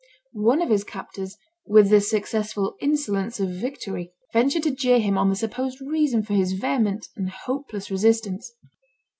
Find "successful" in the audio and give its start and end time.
2.01-2.75